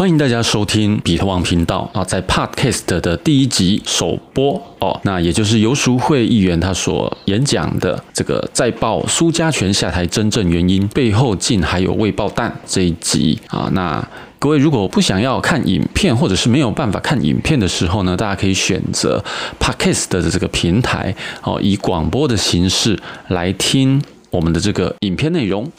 [0.00, 14.02] 欢迎大家收听比特王频道啊，在 Podcast 的第一集首播哦，那也就是游淑慧议员他所演讲的这个再报苏家全下台真正原因背后竟还有未爆弹这一集啊，那
[14.38, 19.22] 各位如果不想要看影片或者是没有办法看影片的时候呢，大家可以选择
[19.60, 22.98] Podcast 的这个平台哦，以广播的形式
[23.28, 25.70] 来听我们的这个影片内容。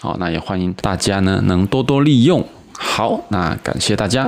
[0.00, 2.42] 好，那也欢迎大家呢能多多利用。
[2.78, 4.26] 好，那感谢大家。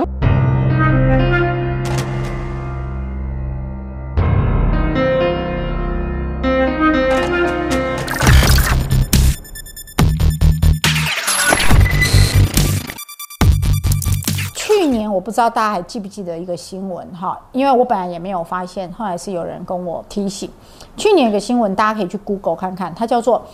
[14.55, 20.49] 去年我不知道大家还记不记得一个新闻哈，因为我本来也没有发现，后来是有人跟我提醒。
[20.95, 23.45] 去年有个新闻，大家可以去 Google 看看，它叫做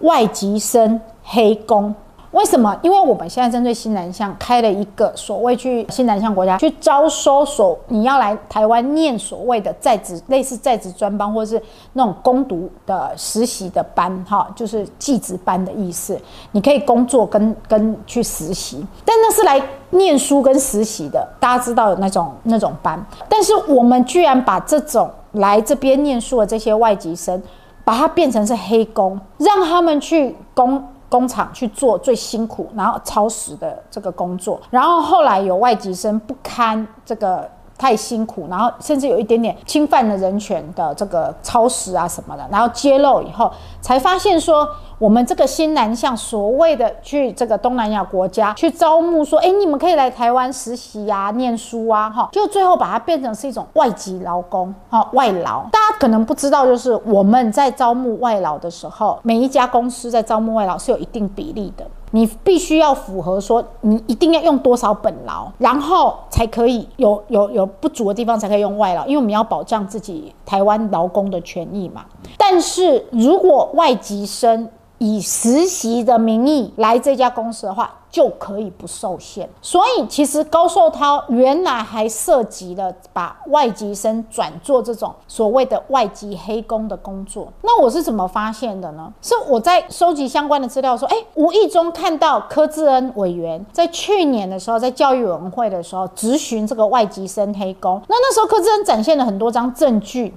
[0.00, 1.94] 外籍生黑工。
[2.34, 2.76] 为什么？
[2.82, 16.20] 因为我们现在针对新南向开了一个所谓去新南向国家去招收所，你要来台湾念所谓的在职类似在职专班或者是那种攻读的实习的班，哈，就是技职班的意思。
[16.50, 23.00] 你可以工作跟跟去实习，但那是来念书跟实习的，大家知道有那种那种班。
[23.28, 27.40] 但是我们居然把这种来这边念书的这些外籍生，
[27.84, 30.84] 把它变成是黑工，让他们去工。
[31.14, 37.48] 工厂去做最辛苦，然后超时的这个工作，然后后来有外籍生不堪这个。
[37.76, 55.64] 太辛苦，然后甚至有一点点侵犯了人权的这个超时啊什么的，然后揭露以后，才发现说我们这个新南向所谓的去这个东南亚国家去招募，说哎你们可以来台湾实习啊、念书啊，哈，就最后把它变成是一种外籍劳工，哈，外劳。
[56.04, 61.86] 可能不知道，就是我们在招募外劳的时候，每一家公司在招募外劳是有一定比例的。
[62.10, 72.04] 你必须要符合说，你一定要用多少本劳，然后才可以有有有不足的地方才可以用外劳，因为我们要保障自己台湾劳工的权益嘛。
[72.36, 74.68] 但是如果外籍生，
[74.98, 79.48] 以实习的名义来这家公司的话，就可以不受限。
[79.60, 87.48] 所以其实高寿涛原来还涉及了把外籍生转做这种所谓的外籍黑工的工作。
[87.62, 89.12] 那我是怎么发现的呢？
[89.20, 98.00] 是我在收集相关的资料，说，哎，无意中看到柯志恩委员在去年的时候，在教育委员会的时候质询这个外籍生黑工。
[98.06, 100.32] 那那时候柯志恩展现了很多张证据，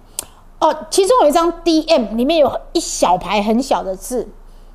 [0.60, 4.28] 哦，其中有一张 DM，里面有一小排很小的字。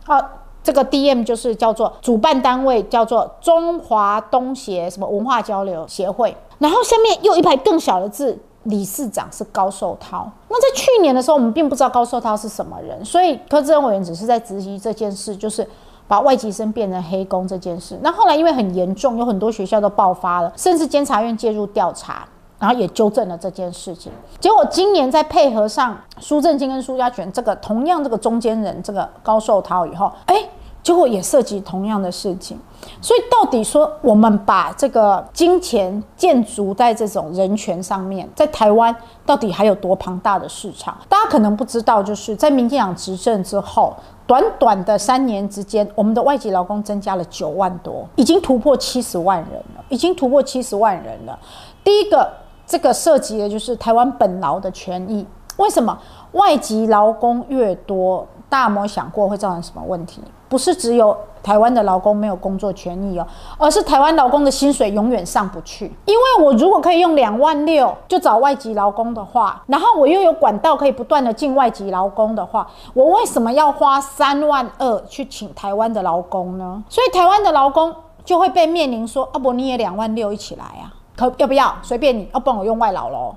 [0.04, 0.20] 好，
[0.62, 6.36] 这个 D M 就是叫做主办单位，叫做中华东协什么文化交流协会。
[6.58, 10.30] 然后下面又一排更小的字，理事长是高寿涛。
[10.48, 15.68] 那在去年的时候，我们并不知道高寿涛是什么人，所以柯志恩委员只是在质疑这件事，就是
[16.06, 17.98] 把外籍生变成黑工这件事。
[18.02, 22.26] 那后来因为很严重，有很多学校都爆发了，甚至监察院介入调查。
[22.62, 30.36] 然后也纠正了这件事情，结果今年再配合上苏正清跟苏家全这个同样这个中间人这个高寿涛以后，哎，
[30.80, 32.56] 结果也涉及同样的事情。
[33.00, 38.94] 所以到底说我们把这个金钱建筑在这种人权上面，在台湾
[39.26, 40.96] 到底还有多庞大的市场？
[41.08, 43.92] 大家可能不知道，就是在民进党执政之后，
[44.24, 51.36] 短短的三年之间，我们的外籍劳工增加了九万多，已经突破七十万人了，已经突破七十万人了。
[51.82, 52.30] 第一个。
[52.72, 55.26] 这个涉及的就是台湾本劳的权益。
[55.58, 55.98] 为什么
[56.32, 60.22] 外籍劳工越多，大家有没有想过会造成什么问题？
[60.48, 63.26] 不是只有台湾的劳工没有工作权益哦，
[63.58, 65.94] 而是台湾劳工的薪水永远上不去。
[66.06, 76.82] 因为我如果可以用两万六就找外籍劳工的话，然后我又有管道可以不断的进外籍劳工的话，我为什么要花三万二去请台湾的劳工呢？
[76.88, 77.94] 所以台湾的劳工
[78.24, 80.96] 就会被面临说：阿伯你也两万六一起来啊。
[81.16, 83.34] 可要不要随便你，要不然我用外劳喽。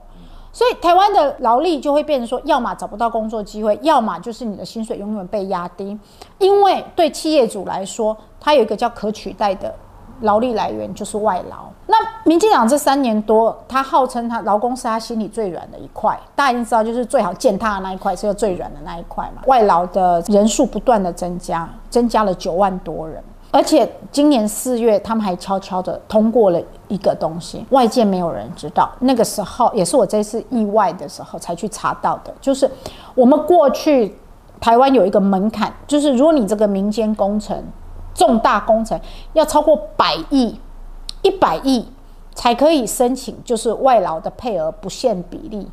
[0.52, 6.00] 所以台湾的劳力就会变成说，要么找不到工作机会，要么就是你的薪水永远被压低。
[6.38, 9.75] 因为对企业主来说，它有一个叫可取代的
[10.22, 11.66] 劳力来源，就是外劳。
[11.88, 19.42] 那民进党这三年多，他号称他劳工是他心里最软的一块，大家已经知道，就是最好践踏的那一块，是最软的那一块嘛。
[19.48, 23.21] 外劳的人数不断的增加，增加了九万多人。
[23.56, 28.92] 而且今年四月，他们还悄悄的通过了一个东西，外界没有人知道。
[29.00, 32.69] 那个时候也是我这次意外的时候才去查到的，就是
[33.16, 34.13] 我们过去
[34.60, 37.57] 台湾有一个门槛，就是如果你这个民间工程
[38.13, 39.00] 重大工程
[39.31, 40.60] 要超过百亿、
[41.22, 41.88] 一百亿
[42.34, 45.66] 才可以申请，就是外劳的配额不限比例。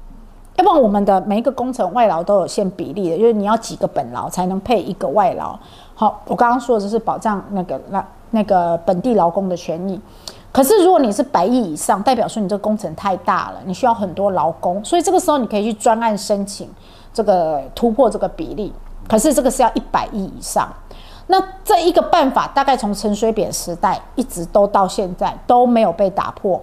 [0.55, 5.59] 要不然我们的每一个工程外劳都有限比例的，就是你要几个本劳才能配一个外劳。
[6.03, 10.01] 好，我刚刚说的就是保障那个那那个本地劳工的权益。
[10.51, 16.69] 可是如果你是百亿以上，代表说你这个工程太大了，你需要很多劳工，所以这个时候你可以去专案申请
[17.15, 18.73] 这个突破这个比例。
[19.09, 20.69] 可是这个是要一百亿以上。
[21.29, 26.61] 那这一个办法大概从陈水扁时代一直都到现在都没有被打破。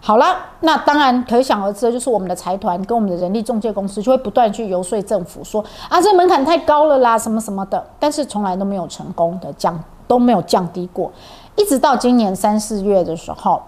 [0.00, 11.10] 好了，那当然可想而知的就是我们的财团跟我们的人力中介公司就会不断去游说政府说啊，这门槛太高了啦，什么什么的，但是从来都没有成功的降，都没有降低过。
[11.56, 13.60] 一直到今年三四月的时候，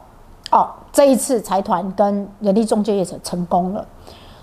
[0.52, 3.84] 哦，这一次财团跟人力中介业者成功了。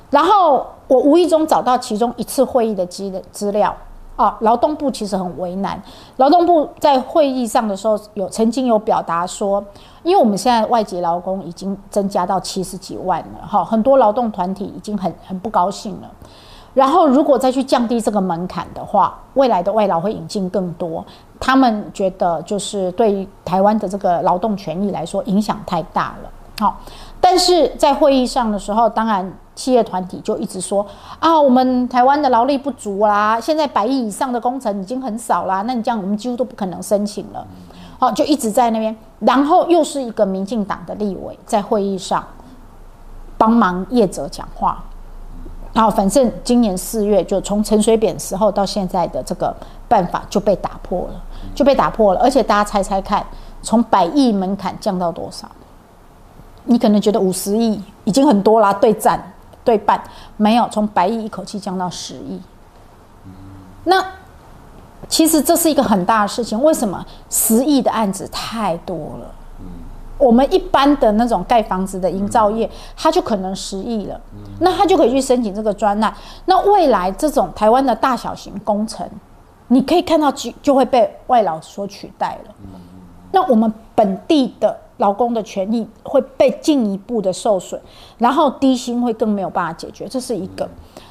[0.09, 3.75] 然后我无意中找到其中一次会议的资的资料，
[4.17, 5.81] 啊，劳动部其实很为难。
[6.17, 9.63] 劳动部在会议上的时候有曾经有表达说，
[10.03, 16.09] 因为我们现在外籍劳工已经增加到七十几万了，哈，很多劳动团体已经很很不高兴了。
[16.73, 21.03] 然后，如果再去降低这个门槛的话，未来的外劳会引进更多。
[21.39, 26.29] 他们觉得，就是对于台湾的这个劳动权益来说，影响太大了。
[26.59, 26.77] 好，
[27.19, 30.85] 但是在会议上的时候，当然企业团体就一直说
[31.19, 37.45] 啊，我们台湾的劳力不足啦，现在百亿以上的工程已经很少啦，那你这样我们几乎都不可能申请了。
[37.97, 38.95] 好，就一直在那边。
[39.19, 42.23] 然后又是一个民进党的立委在会议上
[43.35, 44.83] 帮忙业者讲话。
[45.73, 49.55] 然后，反正今年四月就从陈水扁时候到现在的这个
[49.87, 51.21] 办法就被打破了，
[51.55, 52.19] 就被打破了。
[52.19, 53.25] 而且大家猜猜看，
[53.61, 55.47] 从百亿门槛降到多少？
[56.65, 59.21] 你可能觉得五十亿已经很多啦，对战
[59.67, 60.01] 对半
[60.37, 62.41] 没有，从百亿一口气降到十亿。
[63.83, 64.01] 那
[65.09, 66.63] 其实这是一个很大的事情。
[66.63, 69.29] 为什么十亿的案子太多了？
[70.17, 74.17] 我们一般的那种盖房子的营造业，它就可能十亿了，
[74.61, 76.15] 那他就可以去申请这个专案。
[76.45, 79.05] 那未来这种台湾的大小型工程，
[79.67, 82.55] 你可以看到就就会被外劳所取代了。
[83.33, 87.79] 那我们本地的劳工的权益会被进一步的受损，
[88.17, 90.67] 然后低薪会更没有办法解决，这是一个。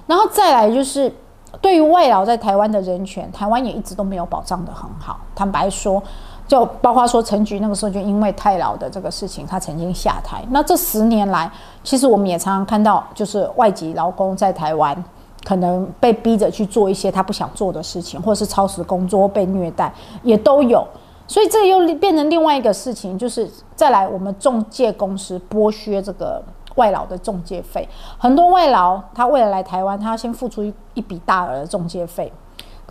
[0.07, 1.13] 然后再来就是
[1.61, 5.19] 对于外劳在台湾的人权，台湾也一直都没有保障的很好。
[5.35, 6.03] 坦白说。
[6.49, 10.45] 就包括说陈局那个时候就因为太老的这个事情，他曾经下台。
[10.51, 11.51] 那这十年来，
[11.83, 15.05] 其实我们也常常看到，就是外籍劳工在台湾
[15.45, 19.93] 可能被逼着去做一些他不想做的事情，或是超时工作被虐待，
[20.23, 20.87] 也都有。
[21.29, 26.43] 所以这又变成另外一个事情，就是再来我们中介公司剥削这个
[26.77, 27.89] 外劳的中介费。
[28.19, 32.33] 很多外劳他为了来台湾，他要先付出一一笔大额的中介费，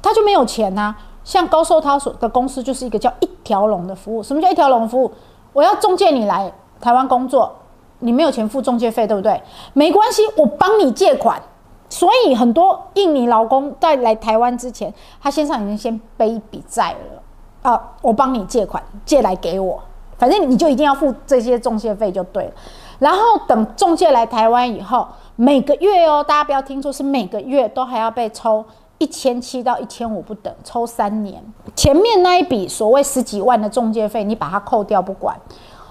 [0.01, 0.95] 他就没有钱呐。
[1.23, 4.21] 像高寿涛所的公司就是一个叫一条龙的服务。
[4.21, 5.11] 什么叫一条龙服务？
[5.53, 7.51] 我要中介你来台湾工作，
[7.99, 9.41] 你没有钱付中介费，对不对？
[9.73, 11.41] 没关系，我帮你借款。
[11.89, 17.21] 所以很多印尼劳工在来台湾之前，他身上已经先背一笔债了
[17.65, 19.81] 啊，我帮你借款，借来给我，
[20.17, 22.51] 反正你就一定要付这些中介费就对了。
[22.99, 28.63] 然后等中介来台湾以后，每个月哦，大家不要听错，是每个月都还要被抽。
[28.97, 31.43] 一千七到一千五不等，抽三年。
[31.75, 35.37] 前面那一笔所谓十几万的中介费，你把它扣掉不管，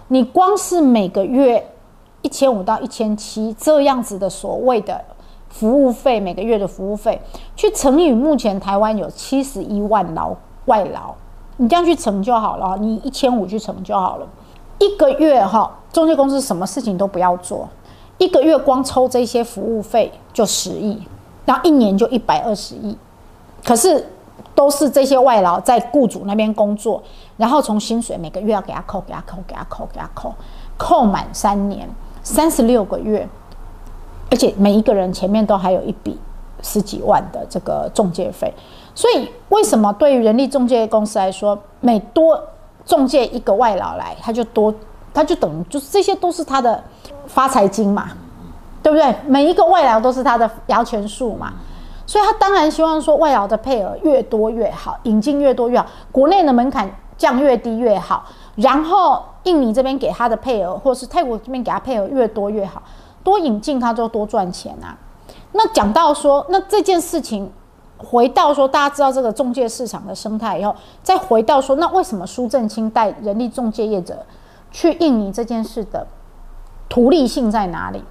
[0.09, 1.71] 你光是每个月
[2.23, 5.05] 一千五到一千七这样子的所谓的
[5.51, 7.21] 服务费，每个月的服务费，
[7.55, 10.35] 去乘以目前台湾有七十一万劳
[10.65, 11.15] 外劳，
[11.57, 12.77] 你这样去乘就好了。
[12.79, 14.27] 你一千五去乘就好了。
[14.79, 17.69] 一个月哈，中介公司什么事情都不要做，
[18.19, 21.01] 一个月光抽这些服务费就十亿。
[21.47, 22.97] 然后一年就一百二十亿，
[23.63, 24.09] 可是
[24.55, 27.03] 都是这些外劳在雇主那边工作，
[27.37, 30.35] 然后从薪水每个月要给他扣，给他扣，给他扣，给他扣，
[30.79, 31.87] 扣满三年，
[32.23, 33.29] 三十六个月，
[34.31, 36.19] 而且每一个人前面都还有一笔
[36.63, 38.51] 十几万的这个中介费。
[38.95, 42.41] 所以为什么对于人力中介公司来说，每多
[42.85, 44.75] 中介一个外劳来，他就多，
[45.13, 46.83] 他就等于就是这些都是他的
[47.27, 48.11] 发财金嘛。
[48.85, 49.17] 对不对？
[49.27, 51.55] 每一个外劳都是他的摇钱树嘛，
[52.05, 58.27] 所以他当然希望说外劳的配额越多越好，引进越多越好，国内的门槛降越低越好。
[58.57, 62.83] 然后印尼这边给他的配额，或是泰国这边给他配额越多越好，
[63.23, 64.93] 多引进他就多赚钱啊。
[65.53, 67.51] 那讲到说，那这件事情
[68.05, 74.25] 回到说，大家知道这个中介市场的生态以后，再回到说，那为什么苏正清带人力中介业者
[74.71, 76.07] 去印尼这件事的
[76.89, 78.03] 图利性在哪里？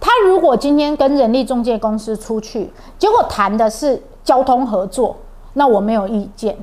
[0.00, 5.16] 他如果今天跟人力中介公司出去，结果谈的是交通合作，
[5.54, 6.56] 那我没有意见，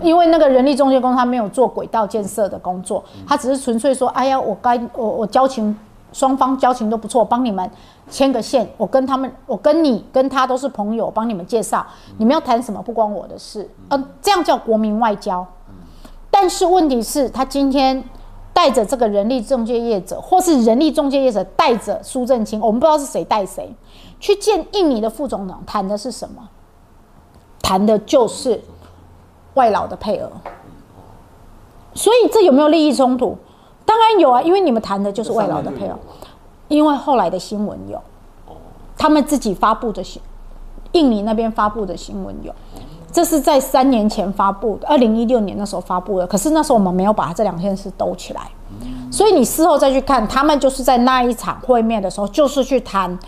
[0.00, 5.76] 因为那个人力中介公司他没有做轨道建设的工作，他只是纯粹说，哎呀，我该我我交情
[6.12, 7.70] 双方交情都不错，帮你们
[8.08, 11.86] 牵个线，我跟他们，我跟你跟他都是朋友，帮你们介绍，
[12.16, 15.46] 你们要谈什么不关我的事，嗯，这样叫国民外交。
[16.30, 18.04] 但是问题是，他今天。
[18.50, 23.72] 带着这个人力中介业者，或是人力中介业者带着苏正清，我们不知道是谁带谁，
[24.18, 26.48] 去见印尼的副总统，谈的是什么？
[27.62, 28.60] 谈的就是
[29.54, 30.28] 外劳的配额。
[31.94, 33.38] 所以这有没有利益冲突？
[33.98, 35.98] 当然有啊，因为你们谈的就是外劳的配偶。
[36.68, 38.00] 因为后来的新闻有，
[38.96, 40.20] 他们自己发布的新，
[40.92, 42.54] 印尼那边发布的新闻有，
[43.10, 46.26] 这是在三年前发布的，二零一六年那时候发布的。
[46.26, 48.50] 可是那时候我们没有把这两件事兜起来，
[49.10, 53.18] 所以你事后再去看，他们就是在那一场会面的时候，就是去谈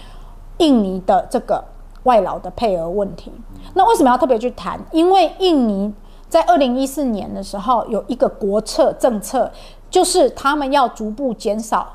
[0.59, 1.65] 印尼的这个
[2.03, 3.33] 外劳的配额问题。
[3.73, 4.79] 那为什么要特别去谈？
[4.93, 5.91] 因为印尼
[6.29, 9.51] 在二零一四年的时候有一个国策政策，
[9.91, 11.87] 就是他们要逐步减少。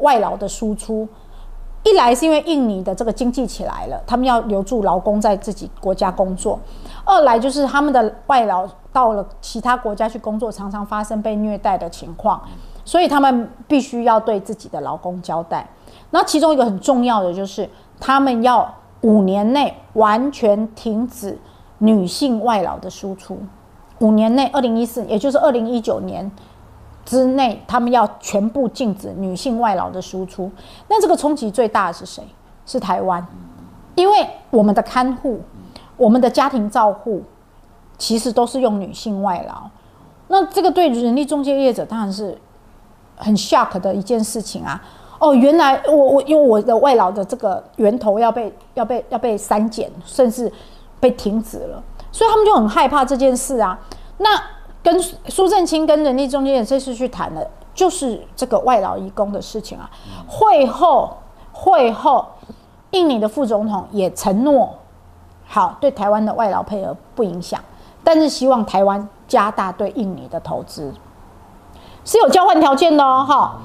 [0.00, 1.06] 外劳的输出，
[1.84, 6.58] 一来是因为印尼的这个经济起来了，他们要留住劳工在自己国家工作；
[7.04, 12.42] 二来就是他们的外劳到了其他国家去工作，常常发生被虐待的情况，
[12.84, 15.64] 所以他们必须要对自己的劳工交代。
[16.10, 18.68] 那其中一个很重要的就是，他们要
[19.02, 21.38] 五年内完全停止
[21.78, 23.38] 女性外劳的输出。
[24.00, 26.28] 五年内，二零一四，也就是二零一九年。
[27.04, 30.50] 之内，他们要全部禁止女性外劳的输出。
[30.88, 32.22] 那这个冲击最大的是谁？
[32.66, 33.26] 是台湾，
[33.94, 35.38] 因为我们的看护、
[35.98, 37.22] 我们的家庭照护，
[37.98, 39.68] 其实都是用女性外劳。
[40.28, 42.38] 那这个对人力中介业者当然是
[43.16, 44.82] 很 shock 的一件事情啊！
[45.18, 50.50] 哦，原来我我因为我的外劳的这个源头要被要被要被删减，甚至
[50.98, 53.78] 被停止了，所以他们就很害怕这件事啊。
[54.16, 54.53] 那。
[54.84, 59.90] 跟苏正清跟人力中介这次去谈的，就是这个外劳移工的事情啊。
[60.28, 61.16] 会后，
[61.52, 62.24] 会后，
[62.90, 64.74] 印尼的副总统也承诺，
[65.46, 67.58] 好对台湾的外劳配额不影响，
[68.04, 70.92] 但是希望台湾加大对印尼的投资，
[72.04, 73.24] 是有交换条件的哦。
[73.26, 73.60] 哈，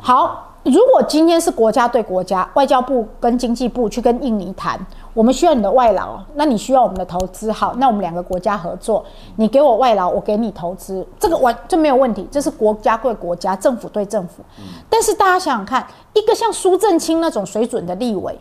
[0.00, 0.51] 好。
[0.64, 4.78] 如果今天是国家对国家，外交部跟经济部去跟印尼谈，
[5.12, 9.04] 我们需要你的外劳，那你需要我们的投资，好，那我们两个国家合作，
[9.34, 14.44] 你给我外劳，我给你投资，这个完就没有问题，这是国家对国家，政府对政府。
[14.88, 18.38] 但是大家想想看，一个像苏正清那种水准的立委，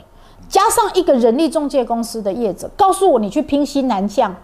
[0.47, 4.35] 加上一个人力中介公司的业者，告诉我你去拼新南向，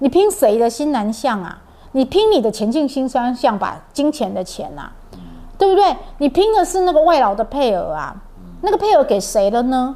[0.00, 1.62] 你拼谁的新南向啊？
[1.92, 4.92] 你拼你的前进新方向吧，金钱的钱啊。
[5.60, 5.94] 对不对？
[6.16, 8.16] 你拼的是那个外劳的配额啊，
[8.62, 9.94] 那个配额给谁了呢？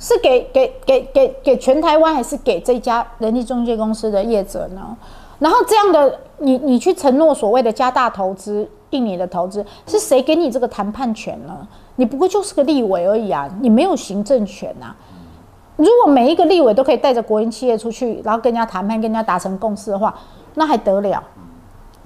[0.00, 4.96] 是给给给给给全台湾，还是给这家人力中介公司的业者呢？
[5.38, 11.66] 然后这样的，你你去承诺所谓的加大投资，印尼的投资，是谁给你这个谈判权呢？
[11.94, 14.92] 你不过就是个立委而已啊，你没有行政权呐。
[15.76, 20.12] 如果每一个立委都可以带着国营企业出去，然后跟人家谈判，跟人家达成共识的话，
[20.54, 21.22] 那还得了？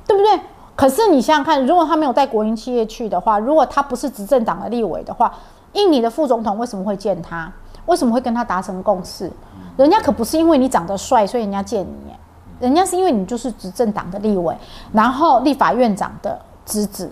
[0.06, 0.40] 对不对？
[0.80, 5.30] 可是你想想看，如果他没有带国营企业去的话，如果他不是执政党的立委的话，
[5.74, 7.52] 印尼的副总统为什么会见他？
[7.84, 9.30] 为什么会跟他达成共识？
[9.76, 12.14] 人家可不是因为你长得帅，所以人家见你，
[12.60, 14.56] 人家是因为你就是执政党的立委，
[14.90, 17.10] 然后立法院长的侄子，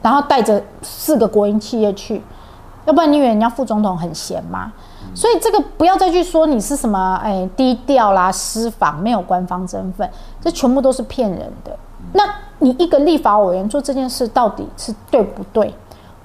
[0.00, 2.22] 然后带着四个国营企业去，
[2.86, 4.72] 要不然你以为人家副总统很闲吗？
[5.14, 10.10] 所以这个不要再去说你是什么哎低调啦私访没有官方身份，
[10.46, 11.76] 这全部都是骗人的。
[12.12, 12.22] 那
[12.60, 15.74] 你一个立法委员做这件事到底是对不对？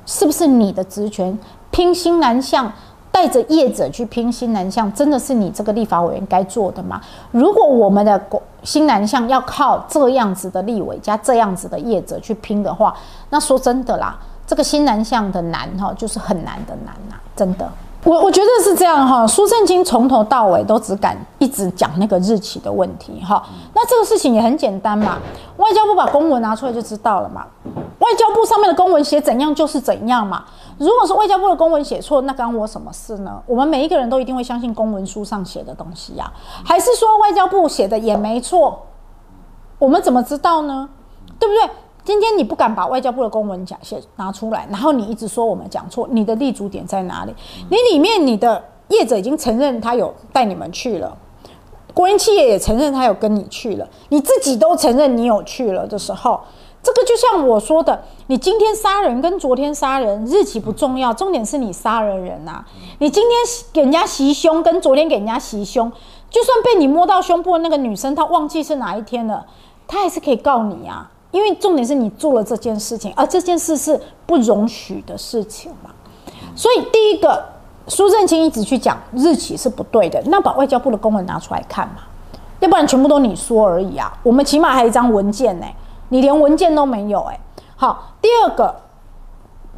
[0.06, 1.36] 是不是你的职权
[1.72, 2.72] 拼新南向，
[3.12, 7.02] 带着业者去拼新南向，真的是你这个立法委员该做的吗？
[7.32, 8.22] 如果我们的
[8.62, 12.96] 新南向要靠这样子的立委加这样子的业者去拼的话，
[13.32, 17.68] 那说真的啦，这个新南向的难哈，就是很难的难呐，真的。
[18.04, 23.44] 我我觉得是这样哈，苏正清从头到尾都只敢一直讲那个日期的问题哈。
[23.76, 25.20] 那这个事情也很简单嘛，
[25.58, 27.46] 外交部把公文拿出来就知道了嘛。
[28.00, 30.44] 外交部上面的公文写怎样就是怎样嘛。
[30.80, 33.40] 如果是外交部的公文写错，那关我什么事呢？
[33.46, 36.32] 我们每一个人都一定会相信公文书上写的东西呀。
[36.66, 38.88] 还是说外交部写的也没错？
[39.78, 40.90] 我们怎么知道呢？
[41.38, 41.70] 对不对？
[42.04, 47.36] 今天你不敢把外交部的公文讲写拿出来，然后你一直说我们讲错，你的立足点在哪里？
[47.70, 51.16] 你里面你的业者已经承认他有带你们去了，
[51.94, 56.42] 国营企业也承认他有跟你去了，你自己都承认你有去了的时候，
[56.82, 62.66] 这个就像我说的，你今天杀人跟昨天杀人日期不重要，重点是你杀了人呐。
[62.98, 63.32] 你今天
[63.72, 65.92] 给人家袭胸跟昨天给人家袭胸，
[66.32, 69.46] 就算被你摸到胸部的那个女生她忘记是哪一天了，
[69.88, 71.12] 她还是可以告你啊。
[71.32, 75.90] 因为重点是你做了这件事情，而这件事是不容许的事情嘛，
[76.56, 77.44] 所以第一个，
[77.88, 82.04] 苏正清一直去讲日期是不对的，那把外交部的公文拿出来看嘛，
[82.60, 85.66] 要不然全部都你说而已啊，我们起码还有一张文件呢，
[86.10, 87.40] 你连文件都没有哎。
[87.76, 88.76] 好，第二个，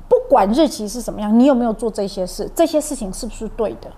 [0.10, 2.52] 不管日期是什么样，你有没有做这些事？
[2.54, 3.90] 这些事情是不是对的？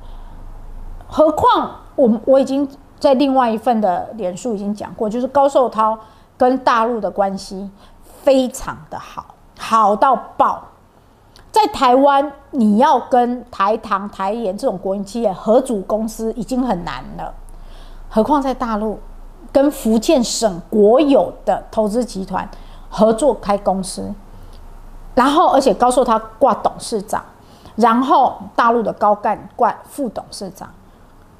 [1.07, 2.67] 何况我我已经
[2.99, 5.97] 在另外一份的脸书已经讲过，就是高寿涛
[6.37, 7.69] 跟大陆的关系
[8.23, 10.63] 非常的好，好到爆。
[11.51, 17.33] 在台湾，你要跟台糖、台盐这种国营企业合组公司已经很难了，
[18.09, 18.99] 何况在大陆，
[19.53, 22.49] 跟福建省国有的投资集团
[22.89, 24.13] 合作开公司，
[25.13, 27.23] 然后而且告诉他挂董事长，
[27.77, 30.67] 然后大陆的高干挂副董事长，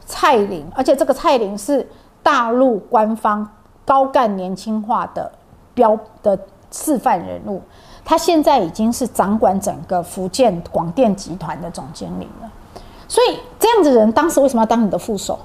[0.05, 1.85] 蔡玲，而且这个蔡玲是
[2.23, 3.45] 大陆官方
[3.85, 5.31] 高干年轻化的
[5.73, 6.37] 标的
[6.71, 7.61] 示范人物。
[8.03, 12.51] 他现在已经是掌管整个福建广电集团的总经理了，
[13.07, 15.39] 所以这样子人当时为什么要当你的副手？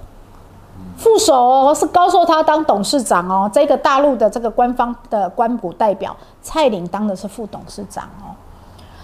[0.99, 8.37] 副手哦，是高寿他当董事长哦，这个大陆的这个官方的官股代表蔡玲当的是副董事长哦，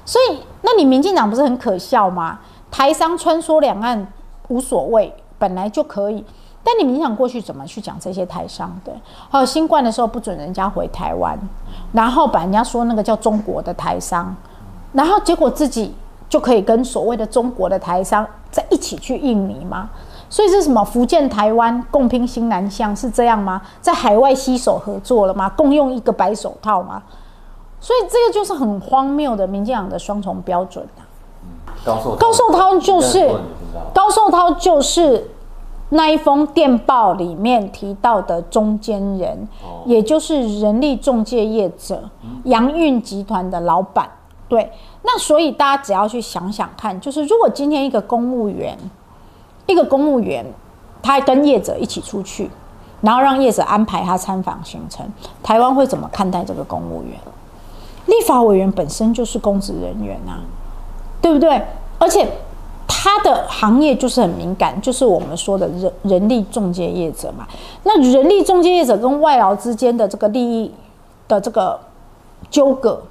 [0.04, 2.38] 所以那你民进党不是很可笑吗？
[2.70, 4.06] 台商穿梭两岸
[4.48, 6.22] 无所谓，本来就可以。
[6.68, 8.90] 但你们想过去怎么去讲这些台商的？
[9.30, 11.38] 还有新冠的时候不准人家回台湾，
[11.92, 14.34] 然后把人家说那个叫中国的台商，
[14.92, 15.94] 然后结果自己
[16.28, 19.88] 就可以跟所谓的中国的台商在一起去印尼吗？
[20.28, 23.62] 所以是什么福建台湾共拼新南向是这样吗？
[23.80, 25.48] 在海外携手合作了吗？
[25.50, 27.00] 共用一个白手套吗？
[27.78, 31.06] 所以这个就是很荒谬的民进党的双重标准啊！
[31.84, 33.30] 高寿高寿涛就是
[33.94, 35.30] 高寿涛就是。
[35.90, 39.48] 那一封电报里面提到的中间人，
[39.84, 42.10] 也就是人力中介业者
[42.42, 44.08] 杨运集团的老板。
[44.48, 48.76] 对，那所以大家只要去想想看，就是如果今天一个公务员，
[49.66, 50.44] 一个公务员，
[51.00, 52.50] 他跟业者一起出去，
[53.00, 55.06] 然后让业者安排他参访行程，
[55.40, 57.12] 台湾会怎么看待这个公务员？
[58.06, 60.42] 立法委员本身就是公职人员啊，
[61.22, 61.62] 对不对？
[62.00, 62.28] 而且。
[62.88, 67.46] 他的行业就是很敏感，就是我们说的人人力中介业者嘛。
[67.82, 70.72] 那人力中介业者跟外劳之间的这个利益
[71.26, 71.78] 的这个
[72.50, 73.02] 纠葛，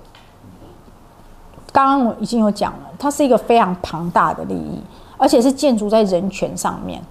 [1.71, 4.79] 刚刚我已经有讲了，它是一个非常庞大的利益，
[5.17, 7.01] 而且是建筑在人权上面。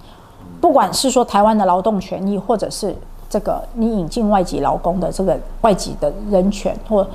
[0.59, 2.95] 不管是说台湾的劳动权益，或者是
[3.29, 7.07] 这个你引进外籍劳工的这个外籍的人权，或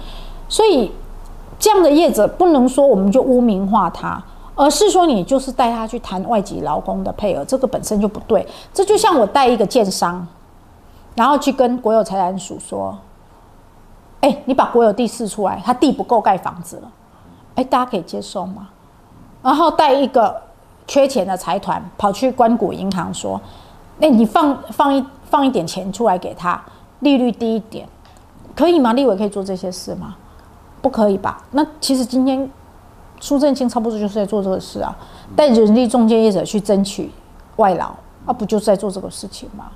[0.49, 0.93] 所以
[1.59, 4.23] 这样的业者不能说我们就污名化他。
[4.61, 8.47] 而是说，你就是带他去谈外籍劳工的配额，这个本身就不对。
[8.75, 10.27] 这就像我带一个建商，
[11.15, 12.95] 然后去跟国有财产署说
[14.21, 16.93] ：“哎，你把国有地释出来，他地不够盖房子了。”
[17.57, 18.69] 哎，大家可以接受吗？
[19.43, 20.39] 然后带一个
[20.87, 23.41] 缺钱的财团跑去关谷银行说
[24.03, 26.63] ：“哎，你放放一放一点钱出来给他，
[26.99, 27.89] 利率低一点，
[28.55, 28.93] 可以吗？
[28.93, 30.17] 立委可以做这些事吗？
[30.83, 31.43] 不可以吧？
[31.53, 32.51] 那其实今天。
[33.21, 34.97] 苏正清差不多就是在做这个事啊，
[35.37, 37.11] 带人力中介业者去争取
[37.57, 37.95] 外劳，
[38.27, 39.67] 啊，不就是在做这个事情吗？